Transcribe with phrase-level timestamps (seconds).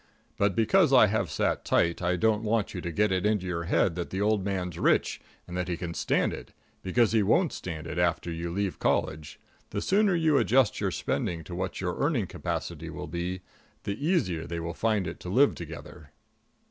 [0.35, 3.65] But because I have sat tight, I don't want you to get it into your
[3.65, 7.53] head that the old man's rich, and that he can stand it, because he won't
[7.53, 9.39] stand it after you leave college.
[9.69, 13.41] The sooner you adjust your spending to what your earning capacity will be,
[13.83, 16.09] the easier they will find it to live together.